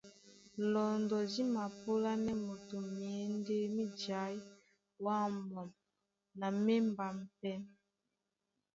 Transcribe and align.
Lɔndɔ 0.71 1.17
dí 1.31 1.41
mapúlánɛ́ 1.55 2.35
moto 2.45 2.75
myěndé 2.97 3.57
mí 3.75 3.83
jaí 4.01 4.37
ɓwâmɓwam 5.01 5.69
na 6.39 6.47
mí 6.63 6.73
émbám 6.81 7.17
pɛ́. 7.39 7.55